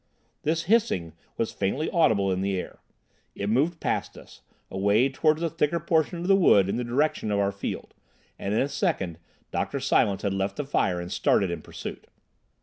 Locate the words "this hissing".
0.41-1.13